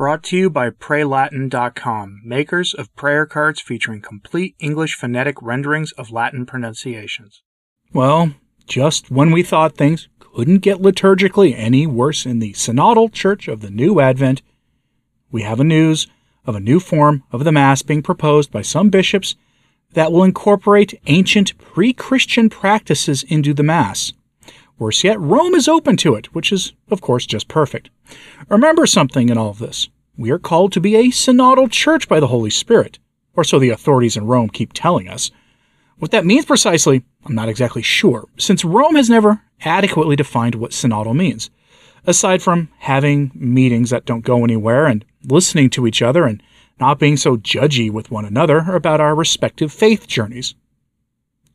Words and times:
Brought 0.00 0.22
to 0.22 0.36
you 0.38 0.48
by 0.48 0.70
PrayLatin.com, 0.70 2.22
makers 2.24 2.72
of 2.72 2.96
prayer 2.96 3.26
cards 3.26 3.60
featuring 3.60 4.00
complete 4.00 4.56
English 4.58 4.94
phonetic 4.94 5.36
renderings 5.42 5.92
of 5.92 6.10
Latin 6.10 6.46
pronunciations. 6.46 7.42
Well, 7.92 8.32
just 8.66 9.10
when 9.10 9.30
we 9.30 9.42
thought 9.42 9.76
things 9.76 10.08
couldn't 10.18 10.60
get 10.60 10.78
liturgically 10.78 11.52
any 11.54 11.86
worse 11.86 12.24
in 12.24 12.38
the 12.38 12.54
Synodal 12.54 13.12
Church 13.12 13.46
of 13.46 13.60
the 13.60 13.68
New 13.68 14.00
Advent, 14.00 14.40
we 15.30 15.42
have 15.42 15.60
a 15.60 15.64
news 15.64 16.06
of 16.46 16.56
a 16.56 16.60
new 16.60 16.80
form 16.80 17.22
of 17.30 17.44
the 17.44 17.52
Mass 17.52 17.82
being 17.82 18.02
proposed 18.02 18.50
by 18.50 18.62
some 18.62 18.88
bishops 18.88 19.36
that 19.92 20.12
will 20.12 20.24
incorporate 20.24 20.98
ancient 21.08 21.58
pre 21.58 21.92
Christian 21.92 22.48
practices 22.48 23.22
into 23.24 23.52
the 23.52 23.62
Mass. 23.62 24.14
Worse 24.80 25.04
yet, 25.04 25.20
Rome 25.20 25.54
is 25.54 25.68
open 25.68 25.98
to 25.98 26.14
it, 26.14 26.34
which 26.34 26.50
is, 26.50 26.72
of 26.90 27.02
course, 27.02 27.26
just 27.26 27.48
perfect. 27.48 27.90
Remember 28.48 28.86
something 28.86 29.28
in 29.28 29.36
all 29.36 29.50
of 29.50 29.58
this. 29.58 29.90
We 30.16 30.30
are 30.30 30.38
called 30.38 30.72
to 30.72 30.80
be 30.80 30.96
a 30.96 31.08
synodal 31.08 31.70
church 31.70 32.08
by 32.08 32.20
the 32.20 32.26
Holy 32.26 32.50
Spirit, 32.50 32.98
or 33.34 33.44
so 33.44 33.58
the 33.58 33.70
authorities 33.70 34.16
in 34.16 34.26
Rome 34.26 34.48
keep 34.48 34.72
telling 34.72 35.08
us. 35.08 35.30
What 35.98 36.10
that 36.10 36.26
means 36.26 36.44
precisely, 36.44 37.04
I'm 37.24 37.34
not 37.34 37.48
exactly 37.48 37.82
sure, 37.82 38.26
since 38.38 38.64
Rome 38.64 38.96
has 38.96 39.10
never 39.10 39.42
adequately 39.64 40.16
defined 40.16 40.54
what 40.54 40.72
synodal 40.72 41.14
means, 41.14 41.50
aside 42.06 42.42
from 42.42 42.68
having 42.78 43.30
meetings 43.34 43.90
that 43.90 44.06
don't 44.06 44.24
go 44.24 44.44
anywhere 44.44 44.86
and 44.86 45.04
listening 45.24 45.70
to 45.70 45.86
each 45.86 46.02
other 46.02 46.24
and 46.24 46.42
not 46.78 46.98
being 46.98 47.16
so 47.16 47.36
judgy 47.36 47.90
with 47.90 48.10
one 48.10 48.24
another 48.24 48.60
about 48.74 49.00
our 49.00 49.14
respective 49.14 49.72
faith 49.72 50.06
journeys. 50.06 50.54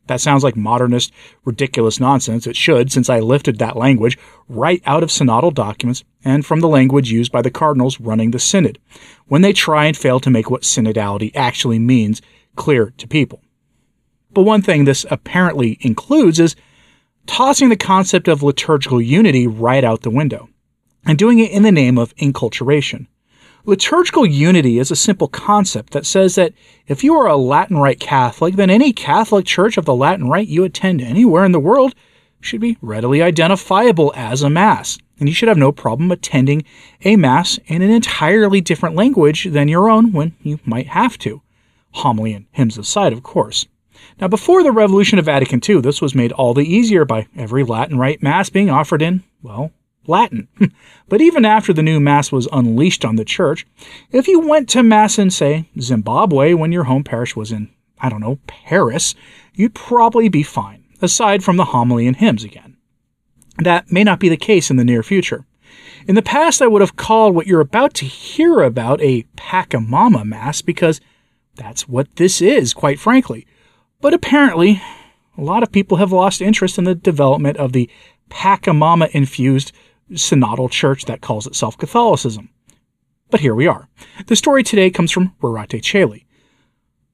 That 0.06 0.20
sounds 0.20 0.44
like 0.44 0.56
modernist, 0.56 1.12
ridiculous 1.44 1.98
nonsense. 1.98 2.46
It 2.46 2.56
should, 2.56 2.92
since 2.92 3.10
I 3.10 3.20
lifted 3.20 3.58
that 3.58 3.76
language 3.76 4.18
right 4.48 4.80
out 4.86 5.02
of 5.02 5.10
synodal 5.10 5.52
documents 5.52 6.04
and 6.24 6.46
from 6.46 6.60
the 6.60 6.68
language 6.68 7.10
used 7.10 7.32
by 7.32 7.42
the 7.42 7.50
cardinals 7.50 8.00
running 8.00 8.30
the 8.30 8.38
synod, 8.38 8.78
when 9.26 9.42
they 9.42 9.52
try 9.52 9.86
and 9.86 9.96
fail 9.96 10.20
to 10.20 10.30
make 10.30 10.50
what 10.50 10.62
synodality 10.62 11.34
actually 11.34 11.78
means 11.78 12.22
clear 12.54 12.92
to 12.98 13.08
people. 13.08 13.42
But 14.30 14.42
one 14.42 14.62
thing 14.62 14.84
this 14.84 15.04
apparently 15.10 15.78
includes 15.80 16.38
is 16.38 16.56
tossing 17.26 17.68
the 17.68 17.76
concept 17.76 18.28
of 18.28 18.42
liturgical 18.42 19.00
unity 19.00 19.46
right 19.46 19.82
out 19.82 20.02
the 20.02 20.10
window, 20.10 20.48
and 21.04 21.18
doing 21.18 21.38
it 21.38 21.50
in 21.50 21.62
the 21.62 21.72
name 21.72 21.98
of 21.98 22.14
inculturation. 22.16 23.08
Liturgical 23.68 24.24
unity 24.24 24.78
is 24.78 24.92
a 24.92 24.96
simple 24.96 25.26
concept 25.26 25.92
that 25.92 26.06
says 26.06 26.36
that 26.36 26.52
if 26.86 27.02
you 27.02 27.14
are 27.14 27.26
a 27.26 27.36
Latin 27.36 27.78
Rite 27.78 27.98
Catholic, 27.98 28.54
then 28.54 28.70
any 28.70 28.92
Catholic 28.92 29.44
church 29.44 29.76
of 29.76 29.84
the 29.84 29.94
Latin 29.94 30.28
Rite 30.28 30.46
you 30.46 30.62
attend 30.62 31.02
anywhere 31.02 31.44
in 31.44 31.50
the 31.50 31.58
world 31.58 31.92
should 32.40 32.60
be 32.60 32.78
readily 32.80 33.20
identifiable 33.20 34.12
as 34.14 34.44
a 34.44 34.48
Mass, 34.48 34.98
and 35.18 35.28
you 35.28 35.34
should 35.34 35.48
have 35.48 35.58
no 35.58 35.72
problem 35.72 36.12
attending 36.12 36.62
a 37.04 37.16
Mass 37.16 37.58
in 37.66 37.82
an 37.82 37.90
entirely 37.90 38.60
different 38.60 38.94
language 38.94 39.46
than 39.46 39.66
your 39.66 39.90
own 39.90 40.12
when 40.12 40.36
you 40.42 40.60
might 40.64 40.86
have 40.86 41.18
to. 41.18 41.42
Homily 41.90 42.34
and 42.34 42.46
hymns 42.52 42.78
aside, 42.78 43.12
of 43.12 43.24
course. 43.24 43.66
Now, 44.20 44.28
before 44.28 44.62
the 44.62 44.70
revolution 44.70 45.18
of 45.18 45.24
Vatican 45.24 45.60
II, 45.68 45.80
this 45.80 46.00
was 46.00 46.14
made 46.14 46.30
all 46.30 46.54
the 46.54 46.72
easier 46.72 47.04
by 47.04 47.26
every 47.36 47.64
Latin 47.64 47.98
Rite 47.98 48.22
Mass 48.22 48.48
being 48.48 48.70
offered 48.70 49.02
in, 49.02 49.24
well, 49.42 49.72
Latin. 50.08 50.48
but 51.08 51.20
even 51.20 51.44
after 51.44 51.72
the 51.72 51.82
new 51.82 52.00
Mass 52.00 52.32
was 52.32 52.48
unleashed 52.52 53.04
on 53.04 53.16
the 53.16 53.24
church, 53.24 53.66
if 54.12 54.28
you 54.28 54.40
went 54.40 54.68
to 54.70 54.82
Mass 54.82 55.18
in, 55.18 55.30
say, 55.30 55.68
Zimbabwe 55.80 56.54
when 56.54 56.72
your 56.72 56.84
home 56.84 57.04
parish 57.04 57.36
was 57.36 57.52
in, 57.52 57.70
I 58.00 58.08
don't 58.08 58.20
know, 58.20 58.38
Paris, 58.46 59.14
you'd 59.54 59.74
probably 59.74 60.28
be 60.28 60.42
fine, 60.42 60.84
aside 61.00 61.42
from 61.42 61.56
the 61.56 61.66
homily 61.66 62.06
and 62.06 62.16
hymns 62.16 62.44
again. 62.44 62.76
That 63.58 63.90
may 63.90 64.04
not 64.04 64.20
be 64.20 64.28
the 64.28 64.36
case 64.36 64.70
in 64.70 64.76
the 64.76 64.84
near 64.84 65.02
future. 65.02 65.44
In 66.06 66.14
the 66.14 66.22
past, 66.22 66.62
I 66.62 66.66
would 66.66 66.82
have 66.82 66.96
called 66.96 67.34
what 67.34 67.46
you're 67.46 67.60
about 67.60 67.94
to 67.94 68.04
hear 68.04 68.60
about 68.60 69.00
a 69.00 69.24
Pachamama 69.36 70.24
Mass 70.24 70.62
because 70.62 71.00
that's 71.56 71.88
what 71.88 72.14
this 72.16 72.40
is, 72.40 72.74
quite 72.74 73.00
frankly. 73.00 73.46
But 74.00 74.14
apparently, 74.14 74.82
a 75.36 75.42
lot 75.42 75.62
of 75.62 75.72
people 75.72 75.96
have 75.96 76.12
lost 76.12 76.40
interest 76.40 76.78
in 76.78 76.84
the 76.84 76.94
development 76.94 77.56
of 77.56 77.72
the 77.72 77.90
Pachamama 78.30 79.10
infused 79.10 79.72
synodal 80.12 80.70
church 80.70 81.04
that 81.06 81.20
calls 81.20 81.46
itself 81.46 81.76
Catholicism. 81.78 82.48
But 83.30 83.40
here 83.40 83.54
we 83.54 83.66
are. 83.66 83.88
The 84.26 84.36
story 84.36 84.62
today 84.62 84.90
comes 84.90 85.10
from 85.10 85.34
Rorate 85.42 85.82
Caeli, 85.82 86.26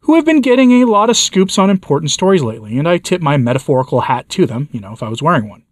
who 0.00 0.16
have 0.16 0.24
been 0.24 0.40
getting 0.40 0.72
a 0.72 0.86
lot 0.86 1.10
of 1.10 1.16
scoops 1.16 1.58
on 1.58 1.70
important 1.70 2.10
stories 2.10 2.42
lately, 2.42 2.78
and 2.78 2.88
I 2.88 2.98
tip 2.98 3.22
my 3.22 3.36
metaphorical 3.36 4.02
hat 4.02 4.28
to 4.30 4.46
them, 4.46 4.68
you 4.72 4.80
know, 4.80 4.92
if 4.92 5.02
I 5.02 5.08
was 5.08 5.22
wearing 5.22 5.48
one. 5.48 5.64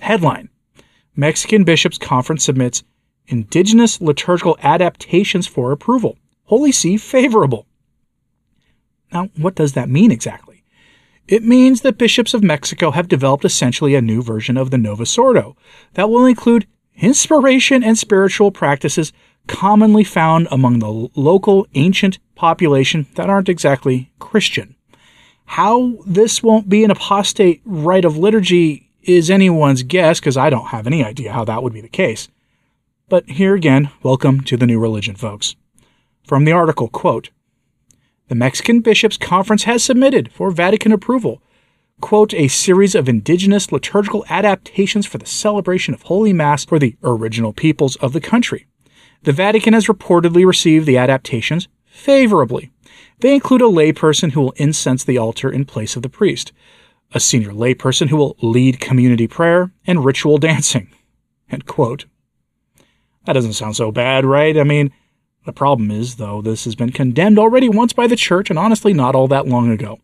Headline 0.00 0.50
Mexican 1.16 1.64
Bishops' 1.64 1.98
Conference 1.98 2.44
submits 2.44 2.82
Indigenous 3.26 4.00
liturgical 4.02 4.58
adaptations 4.62 5.46
for 5.46 5.72
approval. 5.72 6.18
Holy 6.44 6.72
See 6.72 6.98
favorable. 6.98 7.66
Now, 9.12 9.30
what 9.36 9.54
does 9.54 9.72
that 9.72 9.88
mean 9.88 10.10
exactly? 10.10 10.43
It 11.26 11.42
means 11.42 11.80
that 11.80 11.96
bishops 11.96 12.34
of 12.34 12.42
Mexico 12.42 12.90
have 12.90 13.08
developed 13.08 13.46
essentially 13.46 13.94
a 13.94 14.02
new 14.02 14.22
version 14.22 14.58
of 14.58 14.70
the 14.70 14.76
Novus 14.76 15.16
Ordo 15.16 15.56
that 15.94 16.10
will 16.10 16.26
include 16.26 16.66
inspiration 16.96 17.82
and 17.82 17.96
spiritual 17.96 18.50
practices 18.50 19.12
commonly 19.46 20.04
found 20.04 20.48
among 20.50 20.78
the 20.78 21.08
local 21.14 21.66
ancient 21.74 22.18
population 22.34 23.06
that 23.14 23.30
aren't 23.30 23.48
exactly 23.48 24.12
Christian. 24.18 24.74
How 25.46 25.96
this 26.06 26.42
won't 26.42 26.68
be 26.68 26.84
an 26.84 26.90
apostate 26.90 27.62
rite 27.64 28.04
of 28.04 28.18
liturgy 28.18 28.90
is 29.02 29.30
anyone's 29.30 29.82
guess 29.82 30.20
because 30.20 30.36
I 30.36 30.50
don't 30.50 30.68
have 30.68 30.86
any 30.86 31.04
idea 31.04 31.32
how 31.32 31.44
that 31.44 31.62
would 31.62 31.72
be 31.72 31.80
the 31.80 31.88
case. 31.88 32.28
But 33.08 33.28
here 33.28 33.54
again, 33.54 33.90
welcome 34.02 34.42
to 34.42 34.56
the 34.56 34.66
new 34.66 34.78
religion, 34.78 35.14
folks. 35.14 35.56
From 36.26 36.44
the 36.44 36.52
article, 36.52 36.88
quote, 36.88 37.30
the 38.28 38.34
Mexican 38.34 38.80
Bishops' 38.80 39.16
Conference 39.16 39.64
has 39.64 39.84
submitted 39.84 40.32
for 40.32 40.50
Vatican 40.50 40.92
approval, 40.92 41.42
quote, 42.00 42.32
a 42.34 42.48
series 42.48 42.94
of 42.94 43.08
indigenous 43.08 43.70
liturgical 43.70 44.24
adaptations 44.28 45.06
for 45.06 45.18
the 45.18 45.26
celebration 45.26 45.94
of 45.94 46.02
Holy 46.02 46.32
Mass 46.32 46.64
for 46.64 46.78
the 46.78 46.96
original 47.02 47.52
peoples 47.52 47.96
of 47.96 48.12
the 48.12 48.20
country. 48.20 48.66
The 49.22 49.32
Vatican 49.32 49.74
has 49.74 49.86
reportedly 49.86 50.46
received 50.46 50.86
the 50.86 50.98
adaptations 50.98 51.68
favorably. 51.84 52.70
They 53.20 53.34
include 53.34 53.62
a 53.62 53.64
layperson 53.64 54.32
who 54.32 54.40
will 54.40 54.54
incense 54.56 55.04
the 55.04 55.18
altar 55.18 55.50
in 55.50 55.64
place 55.64 55.96
of 55.96 56.02
the 56.02 56.08
priest, 56.08 56.52
a 57.12 57.20
senior 57.20 57.52
layperson 57.52 58.08
who 58.08 58.16
will 58.16 58.36
lead 58.42 58.80
community 58.80 59.28
prayer 59.28 59.72
and 59.86 60.04
ritual 60.04 60.38
dancing. 60.50 60.90
End 61.50 61.66
quote. 61.66 62.06
That 63.26 63.34
doesn't 63.34 63.54
sound 63.54 63.76
so 63.76 63.90
bad, 63.90 64.24
right? 64.24 64.58
I 64.58 64.64
mean, 64.64 64.92
the 65.44 65.52
problem 65.52 65.90
is, 65.90 66.16
though, 66.16 66.40
this 66.40 66.64
has 66.64 66.74
been 66.74 66.90
condemned 66.90 67.38
already 67.38 67.68
once 67.68 67.92
by 67.92 68.06
the 68.06 68.16
church, 68.16 68.50
and 68.50 68.58
honestly, 68.58 68.92
not 68.92 69.14
all 69.14 69.28
that 69.28 69.46
long 69.46 69.70
ago. 69.70 70.00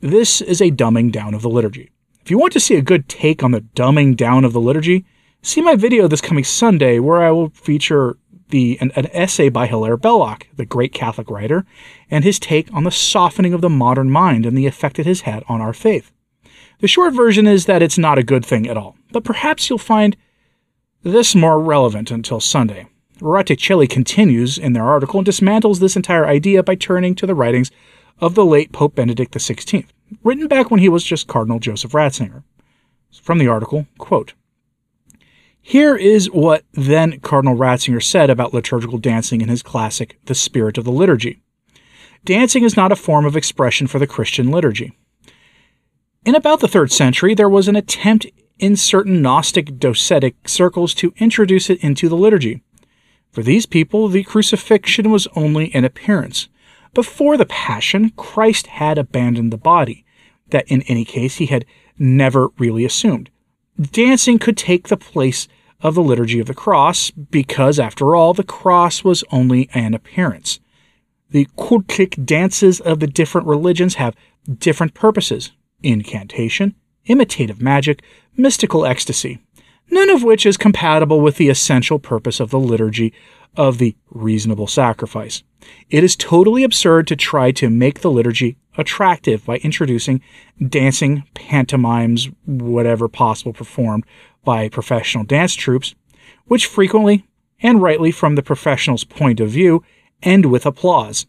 This 0.00 0.40
is 0.40 0.60
a 0.60 0.70
dumbing 0.70 1.12
down 1.12 1.34
of 1.34 1.42
the 1.42 1.50
liturgy. 1.50 1.90
If 2.20 2.30
you 2.30 2.38
want 2.38 2.52
to 2.52 2.60
see 2.60 2.76
a 2.76 2.82
good 2.82 3.08
take 3.08 3.42
on 3.42 3.50
the 3.50 3.60
dumbing 3.60 4.16
down 4.16 4.44
of 4.44 4.52
the 4.52 4.60
liturgy, 4.60 5.04
see 5.42 5.60
my 5.60 5.74
video 5.74 6.06
this 6.06 6.20
coming 6.20 6.44
Sunday 6.44 6.98
where 7.00 7.22
I 7.22 7.32
will 7.32 7.50
feature 7.50 8.16
the 8.50 8.78
an, 8.80 8.92
an 8.94 9.06
essay 9.12 9.48
by 9.48 9.66
Hilaire 9.66 9.96
Belloc, 9.96 10.46
the 10.56 10.64
great 10.64 10.92
Catholic 10.92 11.28
writer, 11.28 11.64
and 12.10 12.22
his 12.22 12.38
take 12.38 12.72
on 12.72 12.84
the 12.84 12.90
softening 12.90 13.54
of 13.54 13.60
the 13.60 13.70
modern 13.70 14.10
mind 14.10 14.46
and 14.46 14.56
the 14.56 14.66
effect 14.66 14.98
it 14.98 15.06
has 15.06 15.22
had 15.22 15.42
on 15.48 15.60
our 15.60 15.72
faith. 15.72 16.12
The 16.78 16.88
short 16.88 17.14
version 17.14 17.46
is 17.46 17.66
that 17.66 17.82
it's 17.82 17.98
not 17.98 18.18
a 18.18 18.22
good 18.22 18.44
thing 18.46 18.68
at 18.68 18.76
all, 18.76 18.96
but 19.10 19.24
perhaps 19.24 19.68
you'll 19.68 19.78
find 19.78 20.16
this 21.02 21.34
more 21.34 21.60
relevant 21.60 22.10
until 22.10 22.40
Sunday. 22.40 22.86
Rorate 23.22 23.88
continues 23.88 24.58
in 24.58 24.72
their 24.72 24.84
article 24.84 25.20
and 25.20 25.26
dismantles 25.26 25.78
this 25.78 25.96
entire 25.96 26.26
idea 26.26 26.62
by 26.62 26.74
turning 26.74 27.14
to 27.14 27.26
the 27.26 27.34
writings 27.34 27.70
of 28.18 28.34
the 28.34 28.44
late 28.44 28.72
Pope 28.72 28.96
Benedict 28.96 29.32
XVI, 29.32 29.86
written 30.24 30.48
back 30.48 30.70
when 30.70 30.80
he 30.80 30.88
was 30.88 31.04
just 31.04 31.28
Cardinal 31.28 31.60
Joseph 31.60 31.92
Ratzinger. 31.92 32.42
From 33.22 33.38
the 33.38 33.48
article, 33.48 33.86
quote, 33.98 34.34
here 35.64 35.94
is 35.94 36.28
what 36.28 36.64
then 36.72 37.20
Cardinal 37.20 37.56
Ratzinger 37.56 38.02
said 38.02 38.28
about 38.28 38.52
liturgical 38.52 38.98
dancing 38.98 39.40
in 39.40 39.48
his 39.48 39.62
classic 39.62 40.18
The 40.24 40.34
Spirit 40.34 40.76
of 40.76 40.84
the 40.84 40.90
Liturgy. 40.90 41.40
Dancing 42.24 42.64
is 42.64 42.76
not 42.76 42.90
a 42.90 42.96
form 42.96 43.24
of 43.24 43.36
expression 43.36 43.86
for 43.86 44.00
the 44.00 44.06
Christian 44.08 44.50
liturgy. 44.50 44.98
In 46.24 46.34
about 46.34 46.58
the 46.58 46.68
third 46.68 46.90
century, 46.90 47.34
there 47.34 47.48
was 47.48 47.68
an 47.68 47.76
attempt 47.76 48.26
in 48.58 48.74
certain 48.74 49.22
Gnostic 49.22 49.78
docetic 49.78 50.34
circles 50.46 50.94
to 50.94 51.14
introduce 51.18 51.70
it 51.70 51.78
into 51.82 52.08
the 52.08 52.16
liturgy. 52.16 52.62
For 53.32 53.42
these 53.42 53.64
people, 53.64 54.08
the 54.08 54.24
crucifixion 54.24 55.10
was 55.10 55.26
only 55.34 55.74
an 55.74 55.84
appearance. 55.84 56.48
Before 56.92 57.38
the 57.38 57.46
Passion, 57.46 58.10
Christ 58.10 58.66
had 58.66 58.98
abandoned 58.98 59.50
the 59.52 59.58
body, 59.58 60.04
that 60.50 60.68
in 60.68 60.82
any 60.82 61.06
case 61.06 61.36
he 61.36 61.46
had 61.46 61.64
never 61.98 62.48
really 62.58 62.84
assumed. 62.84 63.30
Dancing 63.80 64.38
could 64.38 64.58
take 64.58 64.88
the 64.88 64.98
place 64.98 65.48
of 65.80 65.94
the 65.94 66.02
liturgy 66.02 66.40
of 66.40 66.46
the 66.46 66.54
cross, 66.54 67.10
because 67.10 67.80
after 67.80 68.14
all, 68.14 68.34
the 68.34 68.44
cross 68.44 69.02
was 69.02 69.24
only 69.32 69.70
an 69.72 69.94
appearance. 69.94 70.60
The 71.30 71.48
cultic 71.56 72.26
dances 72.26 72.80
of 72.80 73.00
the 73.00 73.06
different 73.06 73.46
religions 73.46 73.94
have 73.94 74.14
different 74.58 74.92
purposes 74.92 75.52
incantation, 75.82 76.74
imitative 77.06 77.60
magic, 77.60 78.02
mystical 78.36 78.84
ecstasy 78.86 79.40
none 79.92 80.08
of 80.08 80.24
which 80.24 80.46
is 80.46 80.56
compatible 80.56 81.20
with 81.20 81.36
the 81.36 81.50
essential 81.50 81.98
purpose 81.98 82.40
of 82.40 82.50
the 82.50 82.58
liturgy 82.58 83.12
of 83.56 83.76
the 83.76 83.94
reasonable 84.10 84.66
sacrifice. 84.66 85.42
It 85.90 86.02
is 86.02 86.16
totally 86.16 86.64
absurd 86.64 87.06
to 87.08 87.16
try 87.16 87.52
to 87.52 87.68
make 87.68 88.00
the 88.00 88.10
liturgy 88.10 88.56
attractive 88.78 89.44
by 89.44 89.58
introducing 89.58 90.22
dancing, 90.66 91.24
pantomimes, 91.34 92.30
whatever 92.46 93.06
possible 93.06 93.52
performed 93.52 94.04
by 94.44 94.70
professional 94.70 95.24
dance 95.24 95.54
troupes, 95.54 95.94
which 96.46 96.66
frequently, 96.66 97.26
and 97.62 97.82
rightly 97.82 98.10
from 98.10 98.34
the 98.34 98.42
professional's 98.42 99.04
point 99.04 99.40
of 99.40 99.50
view, 99.50 99.84
end 100.22 100.46
with 100.46 100.64
applause. 100.64 101.26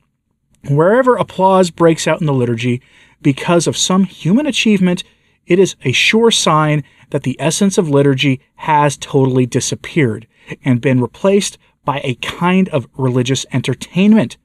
Wherever 0.69 1.17
applause 1.17 1.69
breaks 1.69 2.07
out 2.07 2.21
in 2.21 2.27
the 2.27 2.33
liturgy 2.33 2.81
because 3.21 3.67
of 3.67 3.75
some 3.75 4.05
human 4.05 4.45
achievement, 4.45 5.03
it 5.45 5.59
is 5.59 5.75
a 5.83 5.91
sure 5.91 6.31
sign 6.31 6.83
that 7.13 7.21
the 7.21 7.39
essence 7.39 7.77
of 7.77 7.87
liturgy 7.87 8.41
has 8.55 8.97
totally 8.97 9.45
disappeared 9.45 10.25
and 10.65 10.81
been 10.81 10.99
replaced 10.99 11.59
by 11.85 12.01
a 12.03 12.15
kind 12.15 12.67
of 12.69 12.87
religious 12.97 13.45
entertainment. 13.53 14.35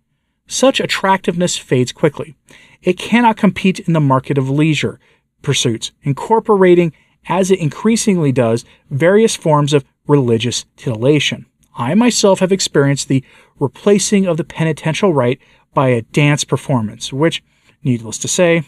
Such 0.46 0.78
attractiveness 0.78 1.56
fades 1.56 1.92
quickly. 1.92 2.36
It 2.82 2.98
cannot 2.98 3.38
compete 3.38 3.80
in 3.80 3.94
the 3.94 4.00
market 4.00 4.36
of 4.36 4.50
leisure 4.50 5.00
pursuits, 5.40 5.92
incorporating, 6.02 6.92
as 7.26 7.50
it 7.50 7.58
increasingly 7.58 8.32
does, 8.32 8.66
various 8.90 9.34
forms 9.34 9.72
of 9.72 9.86
religious 10.06 10.66
titillation. 10.76 11.46
I 11.74 11.94
myself 11.94 12.40
have 12.40 12.52
experienced 12.52 13.08
the 13.08 13.24
replacing 13.58 14.26
of 14.26 14.36
the 14.36 14.44
penitential 14.44 15.14
rite 15.14 15.40
by 15.72 15.88
a 15.88 16.02
dance 16.02 16.44
performance, 16.44 17.14
which, 17.14 17.42
needless 17.82 18.18
to 18.18 18.28
say, 18.28 18.64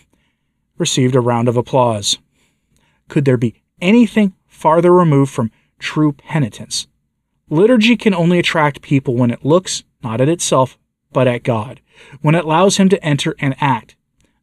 received 0.79 1.15
a 1.15 1.21
round 1.21 1.49
of 1.49 1.59
applause. 1.59 2.17
Could 3.09 3.27
there 3.27 3.37
be 3.37 3.60
anything 3.81 4.35
farther 4.47 4.93
removed 4.93 5.33
from 5.33 5.51
true 5.79 6.13
penitence? 6.13 6.87
Liturgy 7.49 7.97
can 7.97 8.15
only 8.15 8.39
attract 8.39 8.83
people 8.83 9.15
when 9.15 9.31
it 9.31 9.45
looks 9.45 9.83
not 10.03 10.21
at 10.21 10.29
itself, 10.29 10.79
but 11.13 11.27
at 11.27 11.43
God, 11.43 11.81
when 12.21 12.35
it 12.35 12.45
allows 12.45 12.77
Him 12.77 12.89
to 12.89 13.05
enter 13.05 13.35
and 13.39 13.57
act. 13.61 13.97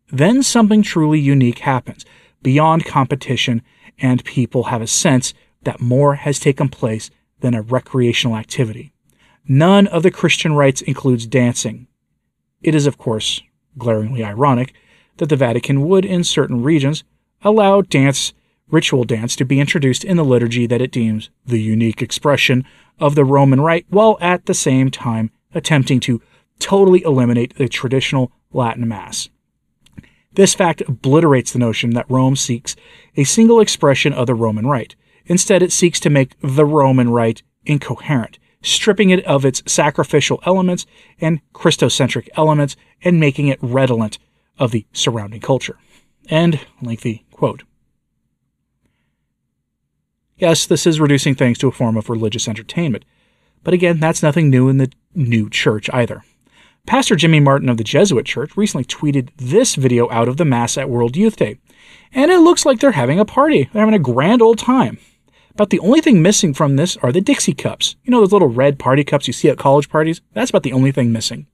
Then 0.10 0.44
something 0.44 0.82
truly 0.82 1.20
unique 1.20 1.60
happens, 1.60 2.06
beyond 2.42 2.86
competition, 2.86 3.62
and 4.00 4.24
people 4.24 4.66
have 4.66 4.82
a 4.82 4.88
sense 4.88 5.34
that 5.64 5.82
more 5.82 6.16
has 6.16 6.40
taken 6.40 6.70
place 6.70 7.10
than 7.40 7.54
a 7.54 7.62
recreational 7.62 8.38
activity. 8.38 8.94
None 9.48 9.88
of 9.88 10.04
the 10.04 10.12
Christian 10.12 10.54
rites 10.54 10.82
includes 10.82 11.26
dancing. 11.26 11.88
It 12.62 12.76
is, 12.76 12.86
of 12.86 12.98
course, 12.98 13.42
glaringly 13.78 14.24
ironic 14.24 14.74
that 15.18 15.30
the 15.30 15.36
Vatican 15.36 15.88
would, 15.88 16.06
in 16.06 16.24
certain 16.24 16.64
regions, 16.64 17.04
allow 17.42 17.82
dance, 17.82 18.34
ritual 18.70 19.04
dance, 19.04 19.36
to 19.36 19.46
be 19.46 19.60
introduced 19.60 20.04
in 20.04 20.18
the 20.18 20.26
liturgy 20.26 20.66
that 20.68 20.82
it 20.82 20.92
deems 20.92 21.30
the 21.46 21.62
unique 21.62 22.02
expression 22.02 22.66
of 23.00 23.16
the 23.16 23.26
Roman 23.26 23.62
Rite, 23.62 23.86
while 23.90 24.18
at 24.20 24.46
the 24.46 24.54
same 24.54 24.92
time 24.92 25.32
attempting 25.54 26.00
to 26.02 26.22
totally 26.60 27.04
eliminate 27.04 27.56
the 27.56 27.68
traditional 27.68 28.32
Latin 28.52 28.88
Mass. 28.88 29.30
This 30.34 30.54
fact 30.54 30.82
obliterates 30.88 31.52
the 31.52 31.60
notion 31.60 31.92
that 31.92 32.10
Rome 32.10 32.36
seeks 32.36 32.76
a 33.16 33.24
single 33.24 33.60
expression 33.60 34.14
of 34.14 34.28
the 34.28 34.36
Roman 34.36 34.68
Rite. 34.68 34.96
Instead, 35.26 35.64
it 35.64 35.72
seeks 35.72 36.00
to 36.02 36.10
make 36.10 36.40
the 36.42 36.66
Roman 36.66 37.10
Rite 37.10 37.42
incoherent, 37.66 38.38
stripping 38.62 39.10
it 39.10 39.26
of 39.26 39.46
its 39.46 39.64
sacrificial 39.66 40.40
elements 40.46 40.86
and 41.20 41.42
Christocentric 41.54 42.30
elements 42.36 42.76
and 43.04 43.20
making 43.20 43.48
it 43.48 43.60
redolent 43.62 44.20
of 44.60 44.72
the 44.72 44.86
surrounding 44.94 45.42
culture. 45.42 45.78
End 46.30 46.66
lengthy 46.82 47.26
quote. 47.32 47.64
Yes, 50.38 50.66
this 50.66 50.86
is 50.86 51.00
reducing 51.00 51.36
things 51.36 51.58
to 51.60 51.68
a 51.68 51.72
form 51.72 51.98
of 51.98 52.10
religious 52.10 52.48
entertainment, 52.48 53.06
but 53.64 53.74
again, 53.74 54.00
that's 54.00 54.22
nothing 54.22 54.50
new 54.50 54.70
in 54.70 54.78
the 54.78 54.92
new 55.16 55.50
church 55.50 55.90
either. 55.92 56.24
Pastor 56.86 57.16
Jimmy 57.16 57.40
Martin 57.40 57.70
of 57.70 57.78
the 57.78 57.84
Jesuit 57.84 58.26
Church 58.26 58.56
recently 58.56 58.86
tweeted 58.86 59.30
this 59.38 59.76
video 59.76 60.10
out 60.10 60.30
of 60.30 60.38
the 60.38 60.46
Mass 60.46 60.78
at 60.78 60.90
World 60.90 61.18
Youth 61.18 61.36
Day, 61.36 61.58
and 62.14 62.32
it 62.32 62.40
looks 62.40 62.66
like 62.66 62.80
they're 62.80 62.92
having 62.92 63.20
a 63.20 63.26
party. 63.26 63.70
They're 63.74 63.82
having 63.82 63.94
a 63.94 64.00
grand 64.00 64.42
old 64.42 64.58
time. 64.58 65.00
But 65.56 65.72
the 65.72 65.80
only 65.80 66.02
thing 66.02 66.22
missing 66.22 66.54
from 66.54 66.76
this 66.76 66.96
are 66.98 67.12
the 67.12 67.20
Dixie 67.20 67.54
cups. 67.54 67.96
You 68.04 68.12
know 68.12 68.22
those 68.22 68.32
little 68.32 68.48
red 68.48 68.78
party 68.78 69.04
cups 69.04 69.28
you 69.28 69.34
see 69.34 69.50
at 69.50 69.58
college 69.58 69.90
parties? 69.90 70.22
That's 70.34 70.52
about 70.52 70.64
the 70.64 70.72
only 70.72 70.92
thing 70.92 71.12
missing. 71.12 71.48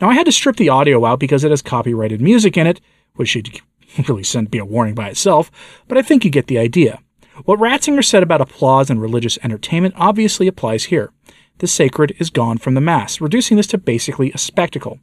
Now, 0.00 0.10
I 0.10 0.14
had 0.14 0.26
to 0.26 0.32
strip 0.32 0.56
the 0.56 0.68
audio 0.68 1.04
out 1.04 1.20
because 1.20 1.44
it 1.44 1.50
has 1.50 1.62
copyrighted 1.62 2.20
music 2.20 2.56
in 2.56 2.66
it, 2.66 2.80
which 3.14 3.30
should 3.30 3.60
really 4.08 4.24
send 4.24 4.50
be 4.50 4.58
a 4.58 4.64
warning 4.64 4.94
by 4.94 5.08
itself, 5.08 5.50
but 5.88 5.96
I 5.96 6.02
think 6.02 6.24
you 6.24 6.30
get 6.30 6.48
the 6.48 6.58
idea. 6.58 7.00
What 7.42 7.58
Ratzinger 7.58 8.04
said 8.04 8.22
about 8.22 8.40
applause 8.40 8.90
and 8.90 9.02
religious 9.02 9.38
entertainment 9.42 9.94
obviously 9.96 10.46
applies 10.46 10.84
here. 10.84 11.10
The 11.58 11.66
sacred 11.66 12.14
is 12.18 12.30
gone 12.30 12.58
from 12.58 12.74
the 12.74 12.80
Mass, 12.80 13.20
reducing 13.20 13.56
this 13.56 13.66
to 13.68 13.78
basically 13.78 14.30
a 14.32 14.38
spectacle. 14.38 15.00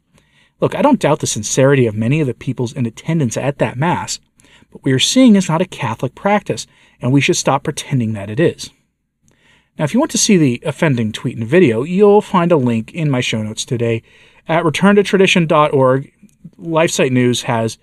Look, 0.60 0.74
I 0.74 0.82
don't 0.82 1.00
doubt 1.00 1.20
the 1.20 1.26
sincerity 1.26 1.86
of 1.86 1.94
many 1.94 2.20
of 2.20 2.26
the 2.26 2.34
peoples 2.34 2.72
in 2.72 2.86
attendance 2.86 3.36
at 3.36 3.58
that 3.58 3.76
Mass, 3.76 4.18
but 4.70 4.82
we 4.82 4.92
are 4.92 4.98
seeing 4.98 5.36
is 5.36 5.48
not 5.48 5.60
a 5.60 5.66
Catholic 5.66 6.14
practice, 6.14 6.66
and 7.00 7.12
we 7.12 7.20
should 7.20 7.36
stop 7.36 7.64
pretending 7.64 8.14
that 8.14 8.30
it 8.30 8.40
is. 8.40 8.70
Now, 9.78 9.84
if 9.84 9.92
you 9.92 10.00
want 10.00 10.10
to 10.12 10.18
see 10.18 10.36
the 10.36 10.62
offending 10.64 11.12
tweet 11.12 11.36
and 11.36 11.46
video, 11.46 11.82
you'll 11.82 12.22
find 12.22 12.50
a 12.50 12.56
link 12.56 12.92
in 12.92 13.10
my 13.10 13.20
show 13.20 13.42
notes 13.42 13.64
today 13.64 14.02
at 14.48 14.64
returntotradition.org. 14.64 16.12
LifeSite 16.58 17.10
News 17.10 17.42
has 17.42 17.78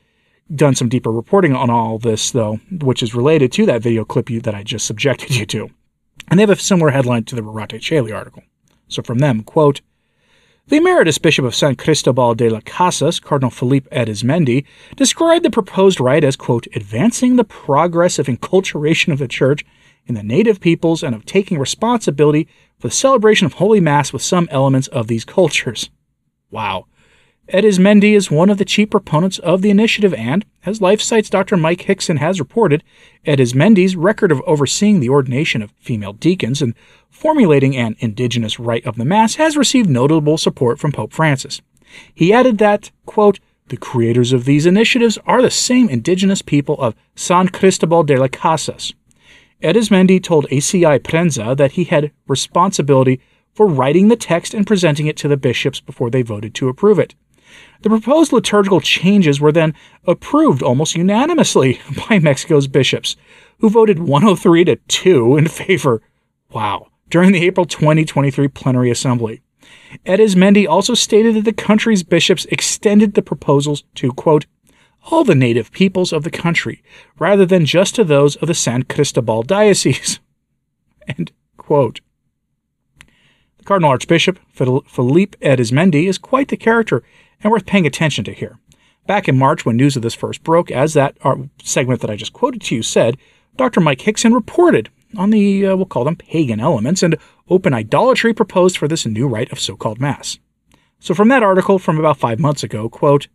done 0.54 0.76
some 0.76 0.90
deeper 0.90 1.12
reporting 1.12 1.56
on 1.56 1.70
all 1.70 2.00
this, 2.00 2.32
though, 2.32 2.60
which 2.72 3.04
is 3.04 3.16
related 3.16 3.52
to 3.54 3.66
that 3.68 3.82
video 3.82 4.04
clip 4.06 4.30
you, 4.30 4.42
that 4.42 4.56
I 4.56 4.64
just 4.64 4.86
subjected 4.86 5.36
you 5.36 5.46
to. 5.48 5.70
And 6.30 6.40
they 6.40 6.44
have 6.44 6.50
a 6.50 6.56
similar 6.56 6.92
headline 6.92 7.24
to 7.26 7.36
the 7.36 7.42
Rorate 7.42 7.82
Caeli 7.82 8.12
article. 8.12 8.44
So 8.88 9.02
from 9.02 9.20
them, 9.20 9.44
quote, 9.44 9.82
the 10.68 10.78
Emeritus 10.78 11.18
Bishop 11.18 11.46
of 11.46 11.56
San 11.56 11.76
Cristobal 11.76 12.36
de 12.36 12.48
las 12.48 12.62
Casas, 12.64 13.20
Cardinal 13.20 13.50
Felipe 13.50 13.90
Arizmendi, 13.90 14.66
described 14.96 15.44
the 15.44 15.50
proposed 15.50 16.00
rite 16.00 16.24
as, 16.24 16.36
quote, 16.36 16.68
advancing 16.76 17.36
the 17.36 17.44
progress 17.44 18.20
of 18.20 18.30
inculturation 18.30 19.12
of 19.12 19.18
the 19.18 19.28
Church 19.28 19.66
in 20.06 20.14
the 20.14 20.22
native 20.22 20.60
peoples 20.60 21.02
and 21.02 21.16
of 21.16 21.26
taking 21.26 21.58
responsibility 21.58 22.48
for 22.78 22.88
the 22.88 22.94
celebration 22.94 23.48
of 23.48 23.54
Holy 23.54 23.80
Mass 23.80 24.14
with 24.14 24.22
some 24.22 24.48
elements 24.52 24.88
of 24.90 25.08
these 25.08 25.26
cultures. 25.26 25.90
Wow. 26.52 26.86
Arizmendi 27.54 28.16
is 28.16 28.30
one 28.30 28.52
of 28.52 28.60
the 28.60 28.66
chief 28.66 28.92
proponents 28.92 29.40
of 29.40 29.64
the 29.64 29.72
initiative, 29.72 30.14
and, 30.14 30.46
as 30.68 30.80
LifeSite's 30.80 31.32
Dr. 31.32 31.58
Mike 31.58 31.82
Hickson 31.82 32.18
has 32.18 32.40
reported, 32.40 32.84
Arizmendi's 33.26 33.96
record 33.96 34.32
of 34.32 34.42
overseeing 34.46 35.00
the 35.00 35.10
ordination 35.10 35.64
of 35.64 35.74
female 35.80 36.14
deacons 36.14 36.62
and 36.62 36.76
formulating 37.10 37.76
an 37.76 37.96
indigenous 38.00 38.60
rite 38.60 38.86
of 38.86 38.98
the 38.98 39.06
Mass 39.06 39.36
has 39.36 39.58
received 39.58 39.90
notable 39.90 40.38
support 40.38 40.78
from 40.78 40.92
Pope 40.92 41.12
Francis. 41.12 41.60
He 42.14 42.32
added 42.32 42.60
that, 42.60 42.92
quote, 43.08 43.40
the 43.70 43.78
creators 43.78 44.32
of 44.32 44.46
these 44.46 44.68
initiatives 44.68 45.18
are 45.26 45.42
the 45.42 45.50
same 45.50 45.90
indigenous 45.90 46.44
people 46.44 46.80
of 46.80 46.96
San 47.16 47.48
Cristobal 47.48 48.04
de 48.04 48.16
las 48.16 48.30
Casas. 48.32 48.94
Arizmendi 49.64 50.22
told 50.22 50.48
ACI 50.50 51.00
Prensa 51.00 51.58
that 51.58 51.72
he 51.72 51.86
had 51.86 52.12
responsibility 52.28 53.20
for 53.54 53.66
writing 53.68 54.08
the 54.08 54.16
text 54.16 54.54
and 54.54 54.68
presenting 54.68 55.08
it 55.08 55.18
to 55.18 55.28
the 55.28 55.36
bishops 55.36 55.80
before 55.80 56.12
they 56.12 56.22
voted 56.22 56.54
to 56.54 56.70
approve 56.70 57.00
it. 57.00 57.16
The 57.82 57.90
proposed 57.90 58.34
liturgical 58.34 58.82
changes 58.82 59.40
were 59.40 59.52
then 59.52 59.74
approved 60.06 60.62
almost 60.62 60.96
unanimously 60.96 61.80
by 62.10 62.20
Mexico's 62.20 62.68
bishops, 62.68 63.16
who 63.60 63.70
voted 63.70 64.00
103 64.00 64.66
to 64.66 64.76
2 64.76 65.38
in 65.38 65.48
favor. 65.48 66.02
Wow. 66.52 66.88
During 67.10 67.32
the 67.32 67.44
April 67.44 67.66
2023 67.66 68.48
plenary 68.50 68.92
assembly. 68.92 69.42
Arizmendi 70.06 70.68
also 70.68 70.94
stated 70.94 71.36
that 71.36 71.46
the 71.46 71.54
country's 71.54 72.04
bishops 72.04 72.46
extended 72.46 73.14
the 73.14 73.22
proposals 73.22 73.84
to, 73.96 74.12
quote, 74.12 74.46
all 75.12 75.24
the 75.24 75.36
native 75.36 75.72
peoples 75.72 76.14
of 76.14 76.24
the 76.24 76.32
country, 76.32 76.84
rather 77.18 77.46
than 77.46 77.66
just 77.66 77.96
to 77.96 78.04
those 78.04 78.36
of 78.38 78.48
the 78.48 78.54
San 78.54 78.84
Cristobal 78.84 79.44
Diocese. 79.44 80.20
End 81.08 81.32
quote. 81.58 82.02
The 83.58 83.64
Cardinal 83.64 83.92
Archbishop, 83.92 84.40
Felipe 84.52 85.36
Arizmendi, 85.40 86.08
is 86.08 86.18
quite 86.18 86.50
the 86.50 86.58
character 86.58 87.04
and 87.42 87.52
worth 87.52 87.66
paying 87.66 87.86
attention 87.86 88.24
to 88.26 88.34
here. 88.34 88.60
Back 89.08 89.28
in 89.28 89.38
March, 89.38 89.66
when 89.66 89.76
news 89.76 89.96
of 89.96 90.04
this 90.04 90.14
first 90.14 90.44
broke, 90.44 90.70
as 90.70 90.94
that 90.94 91.18
uh, 91.24 91.36
segment 91.64 92.02
that 92.02 92.10
I 92.10 92.16
just 92.16 92.34
quoted 92.34 92.62
to 92.62 92.76
you 92.76 92.84
said, 92.84 93.18
Dr. 93.56 93.80
Mike 93.82 94.02
Hickson 94.02 94.34
reported 94.34 94.90
on 95.18 95.32
the, 95.32 95.66
uh, 95.66 95.76
we'll 95.76 95.86
call 95.86 96.04
them 96.04 96.16
pagan 96.16 96.60
elements 96.60 97.02
and 97.02 97.18
open 97.50 97.74
idolatry 97.74 98.34
proposed 98.34 98.78
for 98.78 98.88
this 98.88 99.06
new 99.06 99.28
rite 99.28 99.52
of 99.52 99.60
so 99.60 99.76
called 99.76 100.00
Mass. 100.00 100.38
So, 101.00 101.14
from 101.14 101.30
that 101.30 101.44
article 101.44 101.80
from 101.80 101.98
about 101.98 102.18
five 102.18 102.40
months 102.40 102.64
ago, 102.64 102.90
quote, 102.90 103.28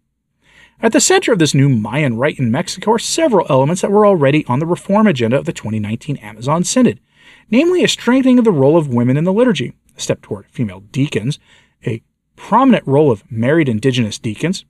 at 0.80 0.92
the 0.92 1.00
center 1.00 1.32
of 1.32 1.38
this 1.38 1.54
new 1.54 1.68
Mayan 1.68 2.16
rite 2.16 2.38
in 2.38 2.50
Mexico 2.50 2.92
are 2.92 2.98
several 2.98 3.46
elements 3.48 3.82
that 3.82 3.90
were 3.90 4.06
already 4.06 4.44
on 4.46 4.58
the 4.58 4.66
reform 4.66 5.06
agenda 5.06 5.38
of 5.38 5.44
the 5.44 5.52
2019 5.52 6.16
Amazon 6.18 6.62
Synod, 6.64 7.00
namely 7.50 7.82
a 7.82 7.88
strengthening 7.88 8.38
of 8.38 8.44
the 8.44 8.52
role 8.52 8.76
of 8.76 8.92
women 8.92 9.16
in 9.16 9.24
the 9.24 9.32
liturgy, 9.32 9.72
a 9.96 10.00
step 10.00 10.20
toward 10.20 10.46
female 10.50 10.80
deacons, 10.80 11.38
a 11.86 12.02
prominent 12.36 12.86
role 12.86 13.10
of 13.10 13.30
married 13.30 13.68
indigenous 13.68 14.18
deacons, 14.18 14.64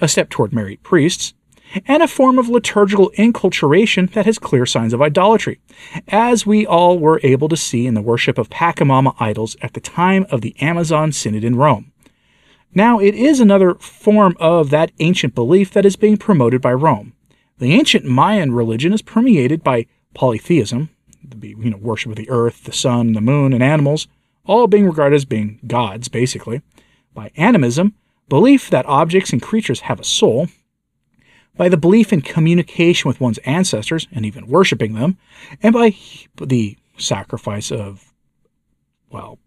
a 0.00 0.08
step 0.08 0.30
toward 0.30 0.52
married 0.52 0.82
priests, 0.82 1.34
and 1.86 2.02
a 2.02 2.08
form 2.08 2.38
of 2.38 2.48
liturgical 2.48 3.10
inculturation 3.14 4.06
that 4.12 4.26
has 4.26 4.38
clear 4.38 4.66
signs 4.66 4.92
of 4.92 5.00
idolatry, 5.00 5.60
as 6.08 6.46
we 6.46 6.66
all 6.66 6.98
were 6.98 7.20
able 7.22 7.48
to 7.48 7.56
see 7.56 7.86
in 7.86 7.94
the 7.94 8.02
worship 8.02 8.38
of 8.38 8.50
Pachamama 8.50 9.14
idols 9.20 9.56
at 9.62 9.74
the 9.74 9.80
time 9.80 10.26
of 10.30 10.40
the 10.40 10.54
Amazon 10.60 11.12
Synod 11.12 11.44
in 11.44 11.56
Rome. 11.56 11.92
Now, 12.74 12.98
it 12.98 13.14
is 13.14 13.40
another 13.40 13.74
form 13.74 14.36
of 14.38 14.70
that 14.70 14.92
ancient 15.00 15.34
belief 15.34 15.72
that 15.72 15.84
is 15.84 15.96
being 15.96 16.16
promoted 16.16 16.60
by 16.60 16.72
Rome. 16.72 17.14
The 17.58 17.72
ancient 17.72 18.04
Mayan 18.04 18.52
religion 18.52 18.92
is 18.92 19.02
permeated 19.02 19.62
by 19.62 19.86
polytheism, 20.14 20.88
the 21.22 21.48
you 21.48 21.70
know, 21.70 21.76
worship 21.76 22.10
of 22.10 22.16
the 22.16 22.30
earth, 22.30 22.64
the 22.64 22.72
sun, 22.72 23.12
the 23.12 23.20
moon, 23.20 23.52
and 23.52 23.62
animals, 23.62 24.08
all 24.46 24.66
being 24.66 24.86
regarded 24.86 25.16
as 25.16 25.24
being 25.24 25.60
gods, 25.66 26.08
basically, 26.08 26.62
by 27.14 27.30
animism, 27.36 27.94
belief 28.28 28.70
that 28.70 28.86
objects 28.86 29.32
and 29.32 29.42
creatures 29.42 29.80
have 29.80 30.00
a 30.00 30.04
soul, 30.04 30.48
by 31.56 31.68
the 31.68 31.76
belief 31.76 32.12
in 32.12 32.20
communication 32.20 33.08
with 33.08 33.20
one's 33.20 33.38
ancestors 33.38 34.08
and 34.12 34.24
even 34.24 34.46
worshiping 34.46 34.94
them, 34.94 35.18
and 35.62 35.74
by 35.74 35.94
the 36.36 36.76
sacrifice 36.96 37.70
of, 37.70 38.12
well, 39.10 39.38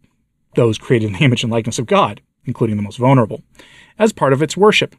those 0.55 0.77
created 0.77 1.07
in 1.07 1.13
the 1.13 1.19
image 1.25 1.43
and 1.43 1.51
likeness 1.51 1.79
of 1.79 1.85
God, 1.85 2.21
including 2.45 2.75
the 2.75 2.83
most 2.83 2.97
vulnerable, 2.97 3.41
as 3.97 4.13
part 4.13 4.33
of 4.33 4.41
its 4.41 4.57
worship. 4.57 4.95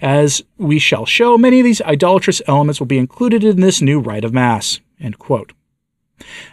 As 0.00 0.42
we 0.56 0.78
shall 0.78 1.04
show, 1.04 1.36
many 1.36 1.60
of 1.60 1.64
these 1.64 1.82
idolatrous 1.82 2.40
elements 2.46 2.80
will 2.80 2.86
be 2.86 2.96
included 2.96 3.44
in 3.44 3.60
this 3.60 3.82
new 3.82 4.00
rite 4.00 4.24
of 4.24 4.32
Mass. 4.32 4.80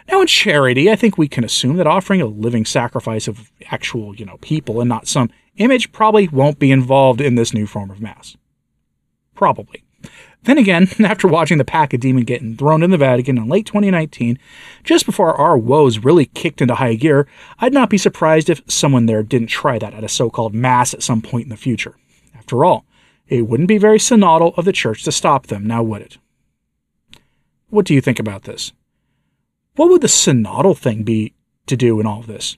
Now, 0.08 0.20
in 0.20 0.26
charity, 0.26 0.90
I 0.90 0.96
think 0.96 1.18
we 1.18 1.28
can 1.28 1.44
assume 1.44 1.76
that 1.76 1.86
offering 1.86 2.20
a 2.20 2.26
living 2.26 2.64
sacrifice 2.64 3.28
of 3.28 3.50
actual, 3.70 4.14
you 4.14 4.24
know, 4.24 4.38
people 4.38 4.80
and 4.80 4.88
not 4.88 5.08
some 5.08 5.30
image 5.56 5.92
probably 5.92 6.28
won't 6.28 6.58
be 6.58 6.70
involved 6.70 7.20
in 7.20 7.34
this 7.34 7.52
new 7.52 7.66
form 7.66 7.90
of 7.90 8.00
Mass. 8.00 8.36
Probably. 9.34 9.84
Then 10.44 10.58
again, 10.58 10.88
after 11.04 11.28
watching 11.28 11.58
the 11.58 11.64
Pachamama 11.64 12.24
getting 12.24 12.56
thrown 12.56 12.82
in 12.82 12.90
the 12.90 12.96
Vatican 12.96 13.38
in 13.38 13.48
late 13.48 13.66
2019, 13.66 14.38
just 14.84 15.06
before 15.06 15.34
our 15.34 15.58
woes 15.58 15.98
really 15.98 16.26
kicked 16.26 16.62
into 16.62 16.76
high 16.76 16.94
gear, 16.94 17.26
I'd 17.58 17.74
not 17.74 17.90
be 17.90 17.98
surprised 17.98 18.48
if 18.48 18.62
someone 18.66 19.06
there 19.06 19.22
didn't 19.22 19.48
try 19.48 19.78
that 19.78 19.94
at 19.94 20.04
a 20.04 20.08
so 20.08 20.30
called 20.30 20.54
Mass 20.54 20.94
at 20.94 21.02
some 21.02 21.22
point 21.22 21.44
in 21.44 21.50
the 21.50 21.56
future. 21.56 21.96
After 22.36 22.64
all, 22.64 22.86
it 23.26 23.46
wouldn't 23.46 23.68
be 23.68 23.78
very 23.78 23.98
synodal 23.98 24.56
of 24.56 24.64
the 24.64 24.72
Church 24.72 25.02
to 25.04 25.12
stop 25.12 25.48
them, 25.48 25.66
now 25.66 25.82
would 25.82 26.02
it? 26.02 26.18
What 27.68 27.84
do 27.84 27.92
you 27.92 28.00
think 28.00 28.18
about 28.18 28.44
this? 28.44 28.72
What 29.78 29.90
would 29.90 30.00
the 30.00 30.08
synodal 30.08 30.76
thing 30.76 31.04
be 31.04 31.34
to 31.68 31.76
do 31.76 32.00
in 32.00 32.06
all 32.06 32.18
of 32.18 32.26
this? 32.26 32.56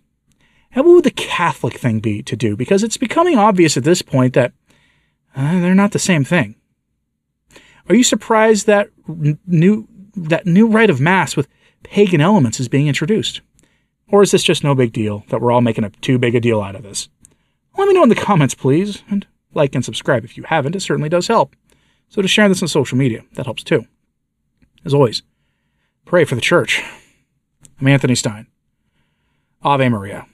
And 0.72 0.86
what 0.86 0.94
would 0.94 1.04
the 1.04 1.10
Catholic 1.10 1.74
thing 1.76 2.00
be 2.00 2.22
to 2.22 2.34
do? 2.34 2.56
Because 2.56 2.82
it's 2.82 2.96
becoming 2.96 3.36
obvious 3.36 3.76
at 3.76 3.84
this 3.84 4.00
point 4.00 4.32
that 4.32 4.54
uh, 5.36 5.60
they're 5.60 5.74
not 5.74 5.92
the 5.92 5.98
same 5.98 6.24
thing. 6.24 6.54
Are 7.90 7.94
you 7.94 8.04
surprised 8.04 8.66
that 8.66 8.88
new 9.46 9.86
that 10.16 10.46
new 10.46 10.66
rite 10.66 10.88
of 10.88 10.98
mass 10.98 11.36
with 11.36 11.46
pagan 11.82 12.22
elements 12.22 12.58
is 12.58 12.68
being 12.68 12.88
introduced? 12.88 13.42
Or 14.08 14.22
is 14.22 14.30
this 14.30 14.42
just 14.42 14.64
no 14.64 14.74
big 14.74 14.94
deal 14.94 15.24
that 15.28 15.42
we're 15.42 15.52
all 15.52 15.60
making 15.60 15.84
a 15.84 15.90
too 15.90 16.18
big 16.18 16.34
a 16.34 16.40
deal 16.40 16.62
out 16.62 16.74
of 16.74 16.84
this? 16.84 17.10
Let 17.76 17.86
me 17.86 17.92
know 17.92 18.02
in 18.02 18.08
the 18.08 18.14
comments, 18.14 18.54
please, 18.54 19.02
and 19.10 19.26
like 19.52 19.74
and 19.74 19.84
subscribe 19.84 20.24
if 20.24 20.38
you 20.38 20.44
haven't. 20.44 20.74
It 20.74 20.80
certainly 20.80 21.10
does 21.10 21.26
help. 21.26 21.54
So 22.08 22.22
to 22.22 22.28
share 22.28 22.48
this 22.48 22.62
on 22.62 22.68
social 22.68 22.96
media, 22.96 23.24
that 23.34 23.44
helps 23.44 23.62
too. 23.62 23.84
As 24.86 24.94
always, 24.94 25.22
pray 26.06 26.24
for 26.24 26.34
the 26.34 26.40
church. 26.40 26.82
I'm 27.80 27.88
Anthony 27.88 28.14
Stine. 28.14 28.46
Ave 29.62 29.88
Maria. 29.88 30.26